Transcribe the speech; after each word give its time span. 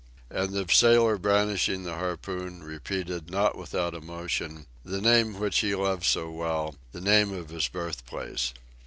And 0.31 0.49
the 0.49 0.65
sailor 0.67 1.19
brandishing 1.19 1.83
the 1.83 1.93
harpoon, 1.93 2.63
repeated, 2.63 3.29
not 3.29 3.55
without 3.55 3.93
emotion, 3.93 4.65
the 4.83 4.99
name 4.99 5.39
which 5.39 5.59
he 5.59 5.75
loved 5.75 6.05
so 6.05 6.31
well 6.31 6.73
the 6.91 6.99
name 7.01 7.31
of 7.31 7.49
his 7.49 7.67
birthplace. 7.67 8.51